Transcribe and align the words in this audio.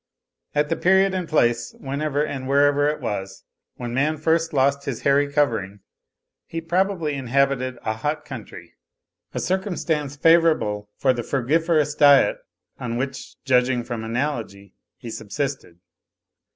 At 0.55 0.69
the 0.69 0.75
period 0.75 1.13
and 1.13 1.29
place, 1.29 1.75
whenever 1.77 2.25
and 2.25 2.47
wherever 2.47 2.87
it 2.89 3.01
was, 3.01 3.43
when 3.75 3.93
man 3.93 4.17
first 4.17 4.51
lost 4.51 4.85
his 4.85 5.01
hairy 5.03 5.31
covering, 5.31 5.81
he 6.47 6.59
probably 6.59 7.13
inhabited 7.13 7.77
a 7.83 7.93
hot 7.97 8.25
country; 8.25 8.73
a 9.35 9.39
circumstance 9.39 10.15
favourable 10.15 10.89
for 10.97 11.13
the 11.13 11.21
frugiferous 11.21 11.93
diet 11.93 12.37
on 12.79 12.97
which, 12.97 13.35
judging 13.43 13.83
from 13.83 14.03
analogy, 14.03 14.73
he 14.97 15.11
subsisted. 15.11 15.77